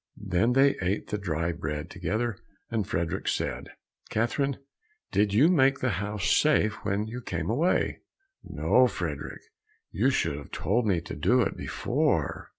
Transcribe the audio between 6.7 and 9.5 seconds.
when you came away?" "No, Frederick,